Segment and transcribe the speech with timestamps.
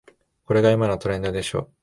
[0.45, 1.71] これが今のトレンドでしょ